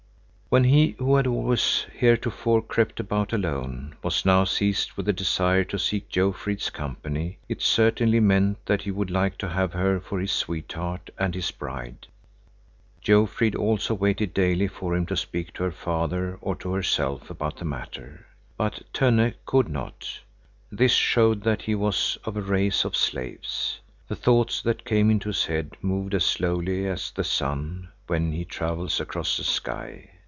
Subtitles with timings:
[0.51, 5.63] When he, who had always heretofore crept about alone, was now seized with the desire
[5.63, 10.19] to seek Jofrid's company, it certainly meant that he would like to have her for
[10.19, 12.07] his sweetheart and his bride.
[13.01, 17.55] Jofrid also waited daily for him to speak to her father or to herself about
[17.55, 18.25] the matter.
[18.57, 20.19] But Tönne could not.
[20.69, 23.79] This showed that he was of a race of slaves.
[24.09, 28.43] The thoughts that came into his head moved as slowly as the sun when he
[28.43, 30.09] travels across the sky.